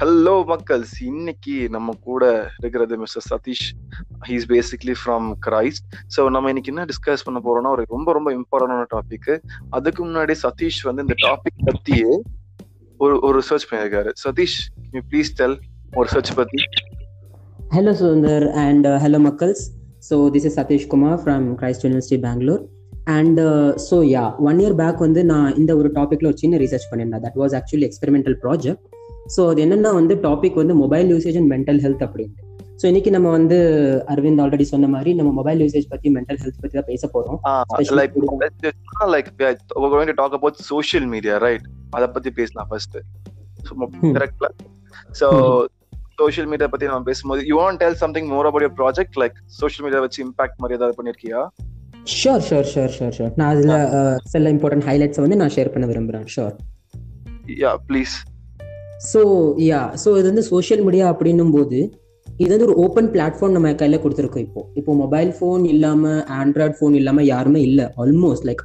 [0.00, 2.24] Hello மக்கள்ஸ் இன்னைக்கு நம்ம கூட
[2.58, 3.64] இருக்கிறது mister Satish
[4.28, 5.84] he's basically from Christ
[6.16, 9.28] so நம்ம இன்னைக்கு என்ன டிஸ்கஸ் பண்ண போறோம்னா ஒரு ரொம்ப ரொம்ப இம்பார்ட்டன்டான டாபிக்
[9.70, 12.10] அதுக்கு முன்னாடி சதீஷ் வந்து இந்த டாபிக் பத்தியே
[13.00, 14.12] ஒரு ஒரு ரிசர்ச் பண்ணியிருக்காரு.
[14.24, 14.56] சதீஷ்
[14.94, 15.56] யூ ப்ளீஸ் டெல்
[15.96, 16.60] ஒரு ரிசர்ச் பத்தி?
[17.74, 19.62] Hello சுதந்தர் and hello மக்கள்ஸ்
[20.10, 22.62] so this is Satish Kumar from Christ university Bangalore
[23.18, 23.40] and
[23.88, 27.24] so yeah one year back வந்து நான் இந்த ஒரு டாப்பிக்ல ஒரு சின்ன ரிசர்ச் பண்ணியிருந்தேன்.
[27.26, 28.86] That was actually experimental project
[29.36, 32.44] so அது என்னன்னா வந்து டாபிக் வந்து mobile usage and mental health அப்படின்ட்டு.
[32.80, 33.56] ஸோ இன்னைக்கு நம்ம வந்து
[34.12, 37.38] அரவிந்த் ஆல்ரெடி சொன்ன மாதிரி நம்ம மொபைல் யூசேஜ் பத்தி மென்டல் ஹெல்த் பத்தி தான் பேச போறோம்.
[38.00, 38.14] Like
[39.14, 41.66] like talk about social media right
[41.98, 42.96] அத பத்தி பேசலாம் ஃபர்ஸ்ட்
[44.18, 44.48] கரெக்ட்ல
[45.20, 45.28] ஸோ
[46.20, 49.84] சோஷியல் மீடியா பத்தி நம்ம பேசும்போது you want tell something more about your project like social
[49.86, 51.40] media வச்சு இம்பாக்ட் மாதிரி ஏதாவது பண்ணிருக்கியா?
[52.18, 53.74] Sure sure sure sure sure நான் அதுல
[54.34, 56.26] சில இம்பார்ட்டன்ட் ஹைலைட்ஸ் வந்து நான் ஷேர் பண்ண விரும்புறேன்.
[56.34, 56.54] Sure
[57.62, 58.14] yeah please
[59.08, 59.20] so
[59.70, 61.78] yeah so இது வந்து சோஷியல் மீடியா அப்படின்னும் போது
[62.42, 64.60] இது வந்து ஒரு ஓப்பன் பிளாட்ஃபார்ம் நம்ம கையில் கொடுத்துருக்கோம் இப்போ.
[64.80, 67.86] இப்போ மொபைல் ஃபோன் இல்லாமல் ஆண்ட்ராய்ட் ஃபோன் இல்லாமல் யாருமே இல்லை.
[68.02, 68.62] ஆல்மோஸ்ட் லைக்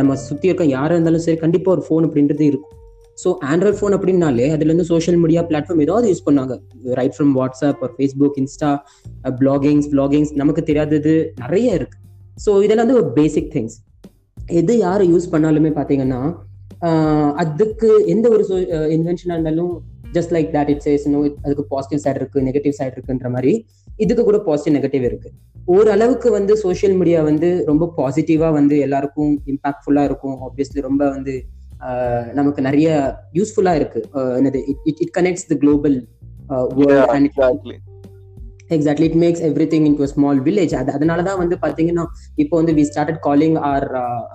[0.00, 2.74] நம்ம சுற்றி இருக்க யாராக இருந்தாலும் சரி கண்டிப்பாக ஒரு ஃபோன் அப்படின்றது இருக்கும்.
[3.22, 6.56] ஸோ ஆண்ட்ராய்ட் ஃபோன் அப்படின்னாலே அதுலேருந்து சோஷியல் மீடியா பிளாட்ஃபார்ம் ஏதாவது யூஸ் பண்ணாங்க.
[6.98, 8.70] ரைட் ஃப்ரம் வாட்ஸ்அப் ஒரு ஃபேஸ்புக் இன்ஸ்டா
[9.40, 11.98] பிளாகிங்ஸ் பிளாகிங்ஸ் நமக்கு தெரியாதது நிறைய இருக்கு.
[12.44, 13.78] ஸோ இதெல்லாம் வந்து ஒரு பேசிக் திங்ஸ்
[14.60, 16.20] எது யார் யூஸ் பண்ணாலுமே பார்த்தீங்கன்னா
[17.42, 18.44] அதுக்கு எந்த ஒரு
[18.96, 19.72] இன்வென்ஷனாக இருந்தாலும்
[20.16, 23.52] just like that it says no அதுக்கு பாசிட்டிவ் சைடு இருக்கு நெகட்டிவ் சைடு இருக்குன்ற மாதிரி
[23.98, 25.28] இதுக்கு கூட பாசிட்டிவ் நெகட்டிவ் இருக்கு.
[25.68, 30.36] ஓரளவுக்கு வந்து சோஷியல் மீடியா வந்து ரொம்ப பாசிட்டிவா வந்து எல்லாருக்கும் இம்பாக்ட்ஃபுல்லா இருக்கும்.
[30.46, 31.34] ஆப்வியஸ்லி ரொம்ப வந்து
[32.38, 32.88] நமக்கு நிறைய
[33.38, 34.00] யூஸ்ஃபுல்லா இருக்கு.
[34.38, 35.98] என்னது it it connects the global
[36.78, 37.12] world
[38.70, 42.04] exactly it makes everything into small village அது அதனால தான் வந்து பார்த்தீங்கன்னா
[42.36, 43.86] இப்போ வந்து we started calling our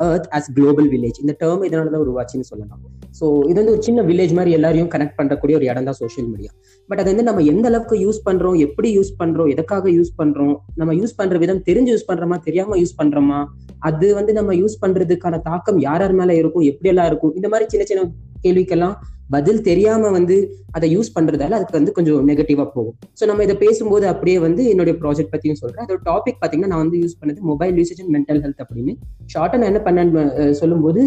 [0.07, 2.81] earth as global village இந்த டேர்ம் இதனால தான் உருவாச்சுன்னு சொல்லலாம்.
[3.19, 6.51] ஸோ இது வந்து ஒரு சின்ன வில்லேஜ் மாதிரி எல்லாரையும் கனெக்ட் பண்ணக்கூடிய ஒரு இடம் தான் சோஷியல் மீடியா
[6.89, 10.93] பட் அது வந்து நம்ம எந்த அளவுக்கு யூஸ் பண்றோம் எப்படி யூஸ் பண்றோம் எதுக்காக யூஸ் பண்றோம் நம்ம
[10.93, 13.39] யூஸ் பண்ற விதம் தெரிஞ்சு யூஸ் பண்றோமா தெரியாம யூஸ் பண்றோமா
[13.81, 17.67] அது வந்து நம்ம யூஸ் பண்றதுக்கான தாக்கம் யார் யார் மேல இருக்கும் எப்படி எல்லாம் இருக்கும் இந்த மாதிரி
[17.69, 18.03] சின்ன சின்ன
[18.43, 18.95] கேள்விக்கெல்லாம்
[19.35, 20.35] பதில் தெரியாம வந்து
[20.77, 22.95] அதை யூஸ் பண்றதால அதுக்கு வந்து கொஞ்சம் நெகட்டிவா போகும்.
[23.19, 25.83] ஸோ நம்ம இதை பேசும்போது அப்படியே வந்து என்னுடைய ப்ராஜெக்ட் பத்தியும் சொல்றேன்.
[25.85, 28.93] அதோட டாபிக் பாத்தீங்கன்னா நான் வந்து யூஸ் பண்ணது mobile usage and mental health அப்படின்னு.
[29.33, 31.01] ஷார்ட்டா நான் என்ன பண்ணேன்னு சொல்லும்போது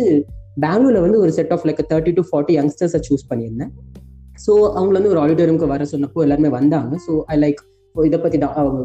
[0.64, 3.72] பெங்களூர்ல வந்து ஒரு set of like thirty to forty யங்ஸ்டர்ஸை choose பண்ணியிருந்தேன்.
[4.44, 6.94] ஸோ அவங்கள வந்து ஒரு ஆடிட்டோரியம்க்கு வர சொன்னப்போ எல்லாருமே வந்தாங்க.
[7.06, 7.62] ஸோ ஐ லைக்
[7.94, 8.38] இதை பத்தி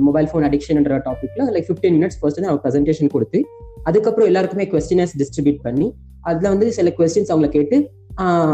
[0.07, 3.39] மொபைல் ஃபோன் அடிக்ஷன்ன்ற டாபிக்ல லைக் ஃபிஃப்டீன் மினிட்ஸ் ஃபர்ஸ்ட் நான் அவங்க ப்ரெசன்டேஷன் கொடுத்து
[3.89, 5.87] அதுக்கப்புறம் எல்லாருக்குமே கொஸ்டினர்ஸ் டிஸ்ட்ரிபியூட் பண்ணி
[6.29, 7.77] அதுல வந்து சில கொஸ்டின்ஸ் அவங்கள கேட்டு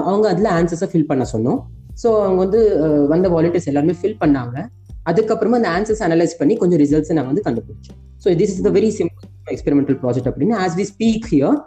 [0.09, 1.59] அவங்க அதுல ஆன்சர்ஸை ஃபில் பண்ண சொன்னோம்.
[2.01, 2.59] ஸோ அவங்க வந்து
[3.13, 4.56] வந்த வாலண்டியர்ஸ் எல்லாருமே ஃபில் பண்ணாங்க.
[5.09, 8.91] அதுக்கப்புறமா அந்த ஆன்சர்ஸ் அனலைஸ் பண்ணி கொஞ்சம் ரிசல்ட்ஸ் நாங்கள் வந்து கண்டுபிடிச்சோம் so this is the very
[9.00, 9.25] simple
[9.56, 11.57] experimental project அப்படின்னு ஆஸ் வி ஸ்பீக் ஹியர்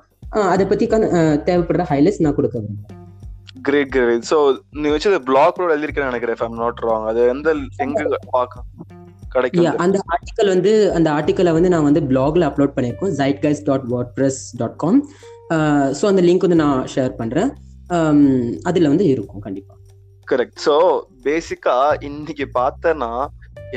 [0.53, 0.87] அதை பத்தி
[1.49, 2.97] தேவைப்படுற ஹைலைட்ஸ் நான் கொடுக்க விரும்புறேன்.
[3.69, 4.37] கிரேட் கிரேட் சோ
[4.83, 7.55] நீ வச்சு பிளாக் ரோட் எழுதிருக்கேன் நினைக்கிறேன் நாட் ராங் அது எந்த
[7.87, 8.05] எங்க
[8.37, 8.65] பார்க்க
[9.35, 9.67] கிடைக்கும்?
[9.85, 14.41] அந்த ஆர்டிக்கல் வந்து அந்த ஆர்டிக்கலை வந்து நான் வந்து பிளாக்ல அப்லோட் பண்ணியிருக்கோம் Zaid guys dot WordPress
[14.61, 15.01] dot com
[15.99, 17.51] so அந்த லிங்க் வந்து நான் ஷேர் பண்றேன்.
[18.69, 19.75] அதுல வந்து இருக்கும் கண்டிப்பா.
[20.29, 20.75] கரெக்ட் ஸோ
[21.25, 21.77] பேசிக்கா
[22.09, 23.13] இன்னைக்கு பார்த்தேன்னா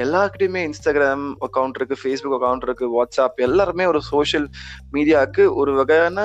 [0.03, 4.47] எல்லாருக்கிட்டையுமே இன்ஸ்டாகிராம் அக்கௌண்ட் இருக்கு ஃபேஸ்புக் அக்கௌண்ட் இருக்கு வாட்ஸ்அப் எல்லாருமே ஒரு சோஷியல்
[4.93, 6.19] மீடியாவுக்கு ஒரு வகையான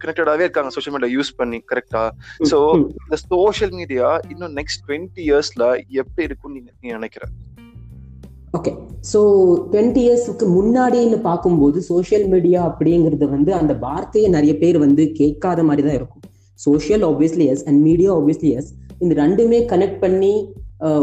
[0.00, 2.02] கனெக்டடாவே இருக்காங்க சோஷியல் மீடியா யூஸ் பண்ணி கரெக்டா
[2.50, 2.58] சோ
[3.04, 5.66] இந்த சோஷியல் மீடியா இன்னும் நெக்ஸ்ட் டுவெண்ட்டி இயர்ஸ்ல
[6.02, 7.24] எப்படி இருக்கும்னு நீ நினைக்கிற?
[8.58, 8.72] ஓகே
[9.12, 9.20] ஸோ
[9.72, 15.84] டுவெண்ட்டி இயர்ஸ்க்கு முன்னாடின்னு பார்க்கும்போது சோஷியல் மீடியா அப்படிங்கிறது வந்து அந்த வார்த்தையை நிறைய பேர் வந்து கேட்காத மாதிரி
[15.88, 16.22] தான் இருக்கும்.
[16.54, 20.34] Social obviously yes and media obviously yes இந்த ரெண்டுமே கனெக்ட் பண்ணி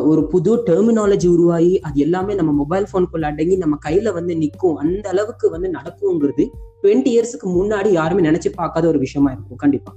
[0.09, 5.05] ஒரு புது டெர்மினாலஜி உருவாகி அது எல்லாமே நம்ம மொபைல் ஃபோனுக்குள்ள அடங்கி நம்ம கையில வந்து நிற்கும் அந்த
[5.09, 6.43] அளவுக்கு வந்து நடக்குங்கிறது
[6.83, 9.91] டுவெண்ட்டி இயர்ஸ்க்கு முன்னாடி யாருமே நினைச்சு பார்க்காத ஒரு விஷயமா இருக்கும் கண்டிப்பா.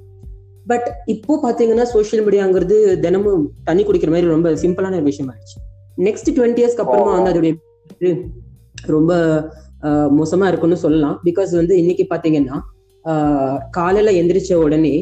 [0.66, 5.58] பட் இப்போ பாத்தீங்கன்னா சோஷியல் மீடியாங்கிறது தினமும் தண்ணி குடிக்கிற மாதிரி ரொம்ப சிம்பிளான ஒரு விஷயம் ஆயிடுச்சு.
[6.06, 7.52] நெக்ஸ்ட் டுவெண்ட்டி இயர்ஸ்க்கு அப்புறமா வந்து அதோடைய
[8.94, 9.12] ரொம்ப
[10.20, 11.16] மோசமா இருக்கும்னு சொல்லலாம்.
[11.28, 12.58] பிகாஸ் வந்து இன்னைக்கு பாத்தீங்கன்னா
[13.78, 14.94] காலையில எந்திரிச்ச உடனே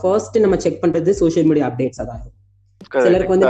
[0.00, 2.22] ஃபர்ஸ்ட் நம்ம செக் பண்றது சோஷியல் மீடியா அப்டேட்ஸ் தான்
[3.04, 3.48] சிலருக்கு வந்து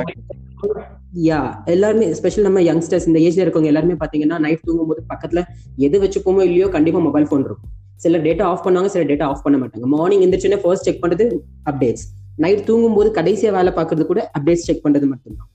[1.26, 1.40] யா
[1.72, 5.40] எல்லாருமே ஸ்பெஷல் நம்ம யங்ஸ்டர்ஸ் இந்த ஏஜ்ல இருக்கவங்க எல்லாருமே பாத்தீங்கன்னா நைட் தூங்கும் போது பக்கத்துல
[5.86, 7.70] எது வச்சுப்போமோ இல்லையோ கண்டிப்பா மொபைல் ஃபோன் இருக்கும்.
[8.04, 9.86] சில டேட்டா ஆஃப் பண்ணுவாங்க சில டேட்டா ஆஃப் பண்ண மாட்டாங்க.
[9.94, 11.24] மார்னிங் எந்திரிச்சுன்னா ஃபர்ஸ்ட் செக் பண்றது
[11.70, 12.04] அப்டேட்ஸ்
[12.44, 15.48] நைட் தூங்கும் போது கடைசியா வேலை பாக்குறது கூட அப்டேட்ஸ் செக் பண்றது மட்டும்தான்.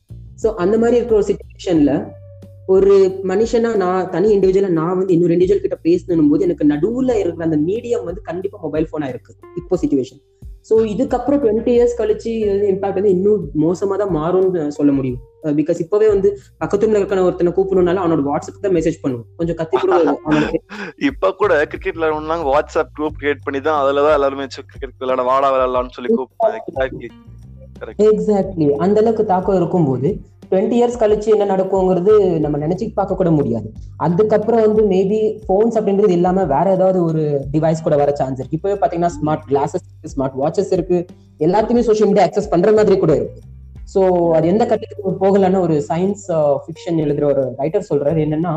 [0.44, 1.94] ஸோ அந்த மாதிரி இருக்கிற ஒரு சுச்சுவேஷன்ல
[2.74, 2.94] ஒரு
[3.31, 7.59] மனுஷனா நான் தனி இண்டிவிஜுவலா நான் வந்து இன்னொரு இண்டிவிஜுவல் கிட்ட பேசணும் போது எனக்கு நடுவுல இருக்கிற அந்த
[7.69, 9.31] மீடியம் வந்து கண்டிப்பா மொபைல் போனா இருக்கு.
[9.62, 10.21] இப்போ சுச்சுவேஷன்
[10.65, 12.31] ஸோ இதுக்கப்புறம் டுவெண்ட்டி இயர்ஸ் கழிச்சு
[12.69, 15.21] இம்பாக்ட் வந்து இன்னும் மோசமா தான் மாறும்னு சொல்ல முடியும்.
[15.54, 16.30] பிகாஸ் இப்பவே வந்து
[16.62, 19.94] பக்கத்துல இருக்கிற ஒருத்தனை கூப்பிடணும்னால அவனோட வாட்ஸ்அப் தான் மெசேஜ் பண்ணுவோம் கொஞ்சம் கத்தி கூட
[21.10, 25.95] இப்ப கூட கிரிக்கெட் விளையாடணும்னா வாட்ஸ்அப் குரூப் கிரியேட் பண்ணி தான் அதுலதான் எல்லாருமே கிரிக்கெட் விளையாட வாடா விளையாடலாம்னு
[25.98, 27.09] சொல்லி கூப்பிட்டாங்க
[28.07, 30.09] எக்ஸாக்ட்லி அந்த அளவுக்கு தாக்கம் இருக்கும்போது
[30.54, 33.68] டுவெண்ட்டி இயர்ஸ் கழிச்சு என்ன நடக்குங்கிறது நம்ம நினைச்சு பார்க்க கூட முடியாது.
[34.06, 37.24] அதுக்கப்புறம் வந்து மேபி போன்ஸ் அப்படின்றது இல்லாம வேற ஏதாவது ஒரு
[37.54, 38.58] டிவைஸ் கூட வர சான்ஸ் இருக்கு.
[38.60, 41.00] இப்பவே பாத்தீங்கன்னா ஸ்மார்ட் கிளாஸஸ் இருக்கு ஸ்மார்ட் வாட்சஸ் இருக்கு.
[41.48, 43.42] எல்லாத்தையுமே சோஷியல் மீடியா அக்சஸ் பண்ற மாதிரி கூட இருக்கு.
[43.94, 44.02] சோ
[44.36, 46.26] அது எந்த கட்டத்துக்கு போகலன்னு ஒரு சயின்ஸ்
[46.64, 48.20] ஃபிக்ஷன் uh, எழுதுற ஒரு ரைட்டர் சொல்றாரு.
[48.26, 48.54] என்னன்னா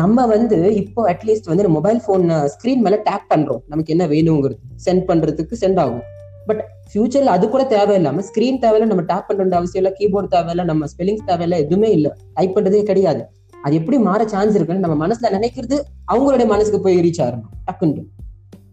[0.00, 3.62] நம்ம வந்து இப்போ அட்லீஸ்ட் வந்து மொபைல் போன் ஸ்கிரீன் மேல டேப் பண்றோம்.
[3.66, 4.58] நமக்கு என்ன வேணுங்கிறது.
[4.86, 6.04] சென்ட் பண்றதுக்கு சென்ட் ஆகும்.
[6.46, 6.60] பட்
[6.92, 11.26] ஃபியூச்சர்ல அது கூட தேவையில்லாம ஸ்கிரீன் தேவையில்ல நம்ம டேப் பண்ற அவசியம் இல்ல கீபோர்டு தேவையில்ல நம்ம ஸ்பெல்லிங்ஸ்
[11.26, 12.08] தேவையில்ல எதுவுமே இல்ல.
[12.34, 13.22] டைப் பண்றதே கிடையாது.
[13.64, 15.76] அது எப்படி மாற சான்ஸ் இருக்குன்னு நம்ம மனசுல நினைக்கிறது
[16.12, 17.50] அவங்களுடைய மனசுக்கு போய் ரீச் ஆகணும்.
[17.68, 18.02] டக்குன்னு.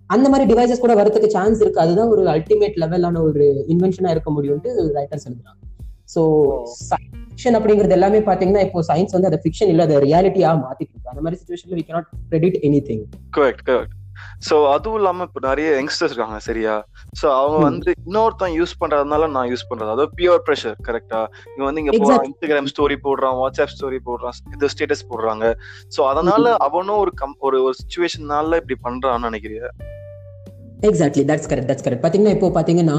[0.08, 1.80] அந்த மாதிரி டிவைசஸ் கூட வரதுக்கு சான்ஸ் இருக்கு.
[1.80, 5.62] அதுதான் ஒரு அல்டிமேட் லெவலான ஒரு இன்வென்ஷனா இருக்க முடியும்ட்டு ரைட்டர்ஸ் எழுதுறாங்க
[6.14, 6.22] ஸோ
[7.30, 11.10] ஃபிக்ஷன் அப்படிங்கிறது எல்லாமே பாத்தீங்கன்னா இப்போ சயின்ஸ் வந்து அதை ஃபிக்ஷன் இல்ல அதை ரியாலிட்டியா மாத்திட்டு இருக்கு.
[11.10, 12.60] அந்த மாதிரி சுச்சுவேஷன்ல we cannot predict
[12.90, 13.04] anything
[13.38, 13.97] correct correct
[14.42, 16.74] so அதுவும் இல்லாம இப்ப நிறைய யங்ஸ்டர்ஸ் இருக்காங்க சரியா?
[17.20, 17.60] சோ அவங்க.
[17.68, 19.90] வந்து இன்னொருத்தன் யூஸ் பண்றதுனால நான் யூஸ் பண்றது.
[19.90, 21.22] அதாவது பியூர் ப்ரெஷர் கரெக்டா
[21.54, 22.28] இவன் வந்து இங்க Exactly.
[22.30, 25.46] இன்ஸ்டாகிராம் ஸ்டோரி போடுறான் வாட்ஸ்அப் ஸ்டோரி போடுறான் இது ஸ்டேட்டஸ் போடுறாங்க.
[25.96, 29.68] சோ அதனால அவனும் ஒரு கம் ஒரு ஒரு சுச்சுவேஷனால இப்படி பண்றான்னு நினைக்கிறியா?
[30.90, 32.98] Exactly that's correct that's correct பாத்தீங்கன்னா இப்போ பாத்தீங்கன்னா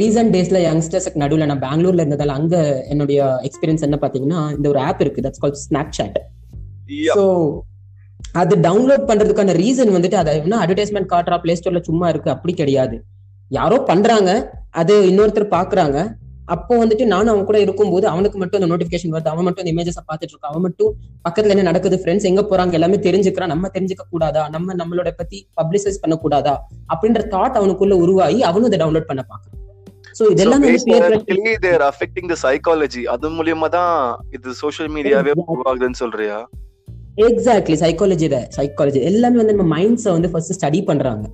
[0.00, 2.56] ரீசன்ட் டேஸ்ல யங்ஸ்டர்ஸ்க்கு நடுவில் நான் பெங்களூர்ல இருந்ததால அங்க
[2.92, 3.18] என்னுடைய
[3.48, 6.18] எக்ஸ்பீரியன்ஸ் என்ன பாத்தீங்கன்னா இந்த ஒரு ஆப் இருக்கு that's call snap chat.
[7.16, 7.24] So
[8.40, 12.96] அது டவுன்லோட் பண்றதுக்கான ரீசன் வந்துட்டு அதை என்ன அட்வர்டைஸ்மெண்ட் காட்டுறா பிளே ஸ்டோர்ல சும்மா இருக்கு அப்படி கிடையாது.
[13.50, 14.30] யாரோ பண்றாங்க
[14.80, 15.98] அது இன்னொருத்தர் பாக்குறாங்க.
[16.54, 19.30] அப்போ வந்துட்டு நானும் அவன் கூட இருக்கும்போது அவனுக்கு மட்டும் அந்த நோட்டிபிகேஷன் வருது.
[19.32, 20.90] அவன் மட்டும் அந்த இமேஜஸ் பார்த்துட்டு இருக்கான் அவன் மட்டும்
[21.26, 23.52] பக்கத்துல என்ன நடக்குது ஃப்ரெண்ட்ஸ் எங்க போறாங்க எல்லாமே தெரிஞ்சுக்கிறான்.
[23.54, 24.42] நம்ம தெரிஞ்சுக்க கூடாதா?
[24.54, 26.54] நம்ம நம்மளோட பத்தி பப்ளிசைஸ் பண்ண கூடாதா?
[26.94, 29.60] அப்படின்ற தாட் அவனுக்குள்ள உருவாகி அவனும் இதை டவுன்லோட் பண்ண பாக்குறான்
[30.18, 30.64] சோ இதெல்லாம்
[31.92, 33.94] அஃபெக்டிங் த சைக்காலஜி அது மூலியமா தான்
[34.36, 35.32] இது சோஷியல் மீடியாவே.
[35.54, 36.36] உருவாகுதுன்னு சொல்றியா?
[37.22, 41.24] எக்ஸாக்ட்லி சைக்காலஜி சைக்காலஜி எல்லாமே வந்து நம்ம மைண்ட்ஸை வந்து ஃபர்ஸ்ட் ஸ்டடி பண்றாங்க.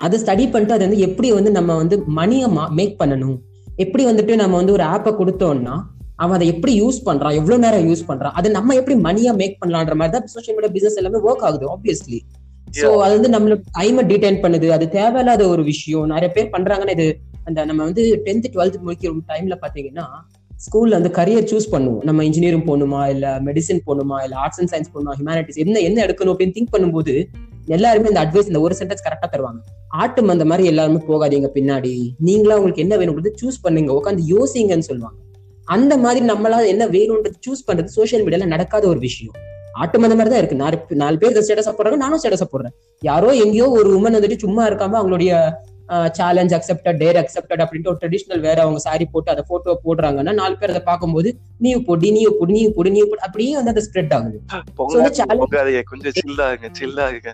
[0.00, 2.48] அதை ஸ்டடி பண்ணிட்டு அது வந்து எப்படி வந்து நம்ம வந்து மணியை
[2.78, 3.36] மேக் பண்ணணும்?
[3.84, 5.76] எப்படி வந்துட்டு நம்ம வந்து ஒரு ஆப்பை கொடுத்தோம்னா
[6.22, 7.36] அவன் அதை எப்படி யூஸ் பண்றான்?
[7.40, 8.34] எவ்வளவு நேரம் யூஸ் பண்றான்?
[8.38, 12.20] அதை நம்ம எப்படி மணியா மேக் பண்ணலான்ற மாதிரி தான் சோஷியல் மீடியா பிசினஸ் எல்லாமே ஒர்க் ஆகுது ஆப்வியஸ்லி
[12.80, 14.66] சோ அது வந்து நம்மளோட டைமை டிடைன் பண்ணுது.
[14.76, 16.08] அது தேவையில்லாத ஒரு விஷயம்.
[16.14, 17.06] நிறைய பேர் பண்றாங்கன்னா இது
[17.44, 20.06] அந்த நம்ம வந்து டென்த் டுவெல்த் முடிக்கிற டைம்ல பாத்தீங்கன்னா
[20.64, 22.02] ஸ்கூல்ல அந்த கரியர் சூஸ் பண்ணுவோம்.
[22.02, 23.08] நம்ம இன்ஜினியரிங் போகணுமா?
[23.08, 24.22] இல்ல மெடிசன் போகணுமா?
[24.22, 25.12] இல்ல ஆர்ட்ஸ் அண்ட் சயின்ஸ் போகணுமா?
[25.20, 27.24] ஹியூமானிட்டிஸ் என்ன என்ன எடுக்கணும் அப்படின்னு திங்க் பண்ணும்போது
[27.66, 29.60] எல்லாருமே இந்த அட்வைஸ் இந்த ஒரு சென்டென்ஸ் கரெக்டா தருவாங்க.
[29.88, 32.10] ஆட்டம் அந்த மாதிரி எல்லாருமே போகாதீங்க பின்னாடி.
[32.18, 33.92] நீங்களா உங்களுக்கு என்ன வேணும் சூஸ் பண்ணுங்க.
[33.92, 35.18] உட்காந்து யோசிங்கன்னு சொல்லுவாங்க.
[35.64, 39.34] அந்த மாதிரி நம்மளால என்ன வேணும்ன்றது சூஸ் பண்றது சோசியல் மீடியால நடக்காத ஒரு விஷயம்.
[39.72, 40.56] ஆட்டம் அந்த மாதிரி தான் இருக்கு.
[40.56, 41.96] நாலு நாலு பேர் ஸ்டேட்டஸ் போடுறாங்க.
[41.96, 42.74] நானும் ஸ்டேட்டஸ் போடுறேன்.
[43.00, 45.52] யாரோ எங்கேயோ ஒரு உமன் வந்துட்டு சும்மா இருக்காம அவங்களுடைய
[46.18, 50.56] சேலஞ்ச் அக்செப்டட் டேர் அக்செப்டட் அப்படின்ட்டு ஒரு ட்ரெடிஷனல் வேற அவங்க சாரி போட்டு அதை போட்டோ போடுறாங்கன்னா நாலு
[50.56, 54.14] பேர் அதை பார்க்கும்போது நீ பொடி நீ பொடி நீ பொடி நீ பொடி அப்படியே வந்து அது ஸ்ப்ரெட்
[54.18, 54.38] ஆகுது.
[55.88, 57.32] கொஞ்சம் சில்லாகுங்க சில்லாகுங்க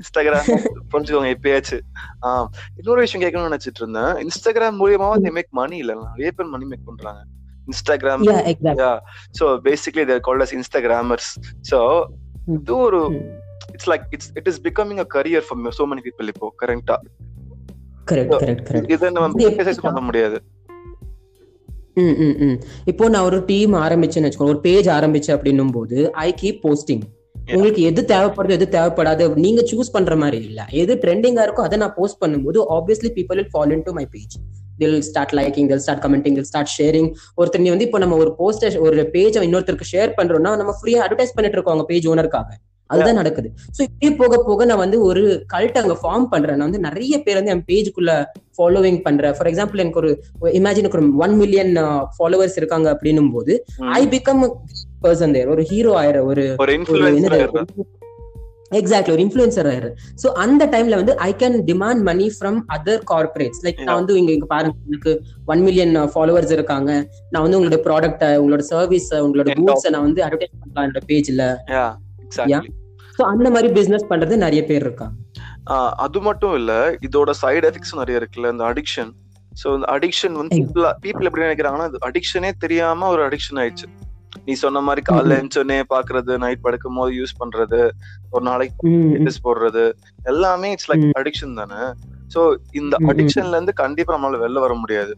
[0.00, 0.48] இன்ஸ்டாகிராம்
[0.92, 1.84] புரிஞ்சுக்கோங்க எப்பயாச்சும்
[2.28, 2.48] ஆஹ்
[2.78, 4.12] இன்னொரு விஷயம் கேட்கணும்னு நினைச்சிட்டு இருந்தேன்.
[4.24, 5.94] இன்ஸ்டாகிராம் மூலியமா வந்து மேக் மணி இல்ல
[6.38, 7.22] பேர் மணி மேக் பண்றாங்க.
[7.68, 8.24] Instagram.
[9.38, 11.30] So basically they're called Instagrammers
[11.70, 11.80] so.
[12.56, 13.00] இது ஒரு.
[13.74, 16.96] It's like it's it is becoming a career for so many people இப்போ கரெக்டா
[18.06, 19.28] கரெக்ட் கரெக்ட் கரெக்ட் இதை நம்ம
[19.86, 20.38] பண்ண முடியாது.
[21.96, 22.56] ம், ம், ம்.
[22.86, 27.04] இப்போ நான் ஒரு டீம் ஆரம்பிச்சேன்னு வச்சுக்கோ ஒரு பேஜ் ஆரம்பிச்சேன் அப்படின்னும் போது ஐ கீப் போஸ்டிங்
[27.50, 30.60] உங்களுக்கு எது தேவைப்படுது எது தேவைப்படாது நீங்க சூஸ் பண்ற மாதிரி இல்ல.
[30.74, 34.34] எது ட்ரெண்டிங்கா இருக்கோ அதை நான் போஸ்ட் பண்ணும்போது obviously people will fall into my page
[34.78, 38.32] they'll start liking they'll start commenting they'll start sharing ஒருத்தர் நீ வந்து இப்போ நம்ம ஒரு
[38.38, 42.50] போஸ்டர் ஒரு பேஜை இன்னொருத்தருக்கு ஷேர் பண்றோம்னா நம்ம ஃப்ரீயா அட்வர்டைஸ் பண்ணிட்டு இருக்கோம் அவங்க பேஜ் ஓனருக்காக
[42.90, 43.48] அதுதான் நடக்குது.
[43.76, 45.22] சோ இப்படி போக போக நான் வந்து ஒரு
[45.54, 46.58] கல்ட் அங்க ஃபார்ம் பண்றேன்.
[46.58, 48.12] நான் வந்து நிறைய பேர் வந்து என் பேஜுக்குள்ள
[48.58, 49.34] ஃபாலோவிங் பண்றேன்.
[49.38, 50.12] ஃபார் எக்ஸாம்பிள் எனக்கு ஒரு
[50.60, 51.72] இமேஜின் ஒரு ஒன் மில்லியன்
[52.16, 53.54] ஃபாலோவர்ஸ் இருக்காங்க அப்படின்னும் போது.
[53.98, 54.44] ஐ பிகம்
[55.04, 56.44] பர்சன் தேர் ஒரு ஹீரோ ஆயிர ஒரு
[58.78, 59.90] எக்ஸாக்ட்லி ஒரு இன்ஃபுளுசர் ஆயிரு.
[60.22, 64.32] சோ அந்த டைம்ல வந்து I can demand money from other corporates like நான் வந்து இங்க
[64.36, 65.12] இங்க பாருங்க எனக்கு
[65.52, 66.90] ஒன் மில்லியன் ஃபாலோவர்ஸ் இருக்காங்க.
[67.32, 69.48] நான் வந்து உங்களோட ப்ராடக்ட் உங்களோட சர்வீஸ் உங்களோட.
[69.60, 71.44] கூட்ஸை நான் வந்து அட்வர்டைஸ் பண்ணலாம் என்னோட பேஜ்ல
[73.16, 75.14] சோ அந்த மாதிரி பிசினஸ் பண்றது நிறைய பேர் இருக்காங்க.
[76.04, 76.72] அது மட்டும் இல்ல
[77.06, 79.12] இதோட சைடு எஃபெக்ட்ஸ் நிறைய இருக்குல்ல இந்த அடிக்ஷன்
[79.52, 80.56] சோ இந்த அடிக்ஷன் வந்து
[81.04, 83.86] பீப்புள் எப்படி நினைக்கிறாங்கன்னா அடிக்ஷனே தெரியாம ஒரு அடிக்ஷன் ஆயிடுச்சு.
[84.46, 85.36] நீ சொன்ன மாதிரி காலைல.
[85.38, 87.80] எழுந்தோடனே பாக்குறது நைட் படுக்கும் போது யூஸ் பண்றது
[88.34, 89.84] ஒரு நாளைக்கு போடுறது
[90.32, 91.06] எல்லாமே இட்ஸ் லைக்.
[91.20, 91.80] அடிக்ஷன் தானே.
[92.34, 92.40] சோ
[92.80, 92.96] இந்த.
[93.12, 95.14] அடிக்ஷன்ல இருந்து கண்டிப்பா நம்மளால வெளில வர முடியாது.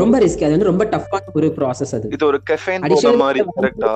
[0.00, 2.06] ரொம்ப ரிஸ்க் அது வந்து ரொம்ப டஃப்பான ஒரு ப்ராசஸ் அது.
[2.16, 2.86] இது ஒரு கெஃபைன்
[3.24, 3.92] மாதிரி கரெக்டா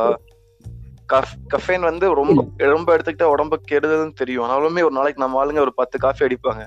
[1.13, 4.45] கஃபைன் வந்து ரொம்ப ரொம்ப எடுத்துக்கிட்டா உடம்பு கெடுதல்னு தெரியும்.
[4.45, 6.65] ஆனாலுமே ஒரு நாளைக்கு நம்ம ஆளுங்க ஒரு பத்து காஃபி அடிப்பாங்க.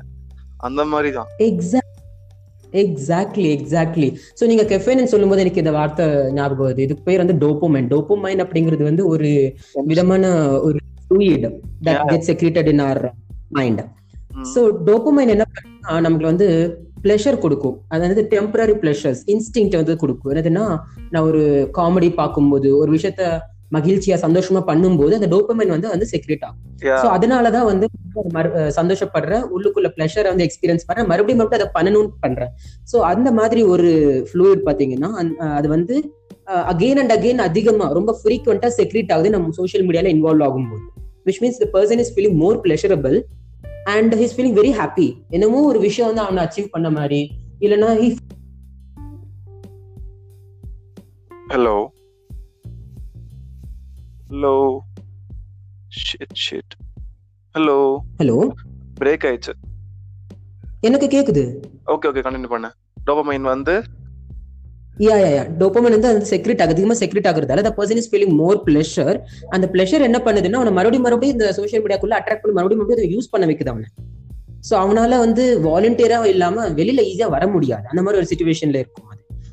[0.57, 1.89] அந்த மாதிரி தான் எக்ஸாக்ட்
[2.71, 6.77] எக்ஸாக்ட்லி எக்ஸாக்ட்லி சோ நீங்க கெஃபைன் சொல்லும்போது எனக்கு இந்த வார்த்தை ஞாபகம் வருது.
[6.77, 10.77] இதுக்கு பேர் வந்து டோப்போமைன் டோப்போமைன் அப்படிங்கிறது வந்து ஒரு விதமான ஒரு
[11.09, 11.41] fluid
[11.85, 12.11] that Yeah.
[12.11, 13.11] gets secreted in our
[13.51, 13.79] mind.
[14.33, 14.45] ம்.
[14.55, 16.47] சோ டோப்போமைன் என்ன பண்ணுன்னா நமக்கு வந்து
[17.03, 17.81] ப்ளஷர் கொடுக்கும்.
[17.87, 20.33] அதாவது டெம்பரரி ப்ளஷர்ஸ் இன்ஸ்டிங் வந்து கொடுக்கும்.
[20.33, 20.79] என்னதுன்னா
[21.09, 23.39] நான் ஒரு காமெடி பார்க்கும்போது ஒரு விஷயத்த
[23.75, 26.61] மகிழ்ச்சியா சந்தோஷமா பண்ணும்போது அந்த டோப்பமைன் வந்து வந்து செக்ரேட் ஆகும்.
[27.01, 27.85] சோ அதனாலதான் வந்து
[28.79, 31.09] சந்தோஷப்படுறேன் உள்ளுக்குள்ள பிளஷரை வந்து எக்ஸ்பீரியன்ஸ் பண்றேன்.
[31.11, 32.51] மறுபடியும் மறுபடியும் அதை பண்ணணும்னு பண்றேன்.
[32.91, 33.91] சோ அந்த மாதிரி ஒரு
[34.29, 35.11] ஃப்ளூயிட் பாத்தீங்கன்னா
[35.59, 35.95] அது வந்து
[36.71, 40.83] அகெயின் அண்ட் அகெயின் அதிகமா ரொம்ப ஃப்ரீக்வெண்டா செக்ரேட் ஆகுது நம்ம சோஷியல் மீடியால இன்வால்வ் ஆகும்போது.
[41.27, 43.17] Which means the person is feeling more pleasurable
[43.95, 47.21] and his feeling very happy என்னமோ ஒரு விஷயம் வந்து அவனை அச்சீவ் பண்ண மாதிரி.
[47.65, 47.89] இல்லைன்னா
[51.53, 51.75] hello
[54.31, 54.79] hello
[56.01, 56.73] shit shit
[57.53, 58.35] hello hello
[58.99, 59.53] break ஆயிடுச்சு.
[60.79, 61.43] எனக்கு கேக்குது.
[61.87, 62.67] ஓகே ஓகே கண்டினியூ பண்ண.
[63.11, 63.73] டோபமைன் வந்து
[64.97, 68.57] யா யா யா டோபமைன் வந்து அந்த செக்ரெட் அதிகமா செக்ரெட் ஆகுறதால the person is feeling more
[68.67, 69.15] pleasure.
[69.49, 73.11] அந்த pleasure என்ன பண்ணுதுன்னா அவனை மறுபடியும் மறுபடியும் இந்த சோஷியல் மீடியாக்குள்ள அட்ராக்ட் பண்ணி மறுபடியும் மறுபடியும் அதை
[73.15, 73.89] யூஸ் பண்ண வைக்குது அவனை.
[74.69, 77.87] சோ அவனால வந்து வாலண்டியரா இல்லாம வெளியில ஈஸியா வர முடியாது.
[77.87, 79.10] அந்த மாதிரி ஒரு சுச்சுவேஷன்ல இருக்கும்.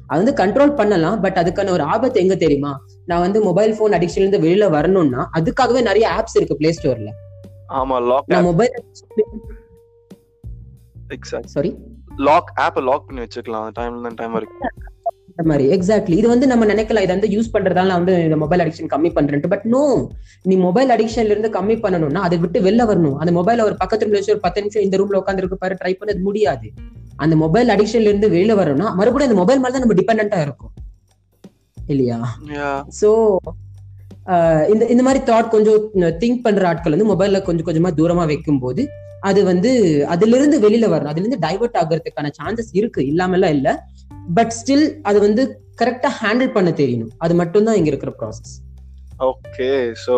[0.09, 2.73] அது வந்து கண்ட்ரோல் பண்ணலாம் பட் அதுக்கான ஒரு ஆபத்து எங்க தெரியுமா?
[3.07, 7.13] நான் வந்து மொபைல் போன் அடிக்ஷன்ல இருந்து வெளியில வரணும்னா அதுக்காகவே நிறைய ஆப்ஸ் இருக்கு பிளே ஸ்டோர்ல
[7.75, 8.73] ஆமா லாக் நான் மொபைல்
[11.11, 11.71] எக்ஸாக்ட் சாரி
[12.21, 13.67] லாக் ஆப்பை லாக் பண்ணி வச்சுக்கலாம்.
[13.79, 14.63] டைம்ல டைம் வரைக்கும்.
[15.31, 15.65] அந்த மாதிரி.
[15.75, 17.05] எக்ஸாக்ட்லி இது வந்து நம்ம நினைக்கலாம்.
[17.07, 19.83] இதை வந்து யூஸ் பண்றதால நான் வந்து இந்த மொபைல் அடிக்ஷன் கம்மி பண்றேன் பட் நோ
[20.45, 23.17] நீ மொபைல் அடிக்ஷன்ல இருந்து கம்மி பண்ணணும்னா அதை விட்டு வெளில வரணும்.
[23.17, 25.93] அந்த மொபைல ஒரு பக்கத்து ரூம்ல வச்சு ஒரு பத்து நிமிஷம் இந்த ரூம்ல உட்காந்து இருக்கு பாரு ட்ரை
[26.01, 26.69] பண்ணது முடியாது.
[27.19, 30.73] அந்த மொபைல் அடிக்ஷன்ல இருந்து வெளில வரணும்னா மறுபடியும் அந்த மொபைல் மேல தான் நம்ம டிபெண்டா இருக்கும்.
[31.93, 32.19] இல்லையா?
[33.01, 33.11] சோ
[34.73, 35.85] இந்த இந்த மாதிரி தாட் கொஞ்சம்
[36.23, 38.83] திங்க் பண்ற ஆட்கள் வந்து மொபைல்ல கொஞ்சம் கொஞ்சமா தூரமா வைக்கும் போது
[39.29, 39.71] அது வந்து
[40.15, 43.01] அதுல இருந்து வெளியில வரணும் அதுல இருந்து டைவர்ட் ஆகுறதுக்கான சான்சஸ் இருக்கு.
[43.11, 43.69] இல்லாமலாம் இல்ல.
[44.37, 45.43] பட் ஸ்டில் அது வந்து
[45.81, 47.13] கரெக்டா ஹேண்டில் பண்ண தெரியணும்.
[47.25, 48.53] அது மட்டும் தான் இங்க இருக்கிற ப்ராசஸ்
[49.31, 49.71] ஓகே
[50.07, 50.15] ஸோ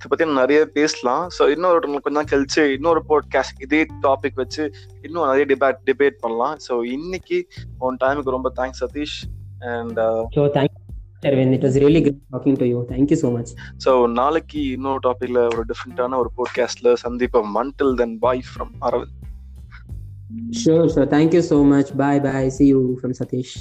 [0.00, 1.24] இதை பத்தி நம்ம நிறைய பேசலாம்.
[1.36, 4.62] ஸோ இன்னொரு கொஞ்சம் தான் கழிச்சு இன்னொரு போட்காஸ்ட் இதே டாபிக் வச்சு
[5.02, 6.54] இன்னும் நிறைய டிபேட் டிபேட் பண்ணலாம்.
[6.68, 7.38] ஸோ இன்னைக்கு
[7.78, 9.16] உன் டைமுக்கு ரொம்ப thanks Satish.
[9.72, 9.98] And
[10.36, 10.76] so thank
[11.22, 13.50] Aravind it was really good talking to you thank you so much
[13.84, 17.50] so நாளைக்கு இன்னொரு டாபிக்ல ஒரு டிஃப்ரெண்டான ஒரு போட்காஸ்ட்ல சந்திப்போம்.
[17.58, 19.16] மண்டில் then bye from Aravind
[20.62, 23.54] sure sure thank you so much bye bye see you from Satish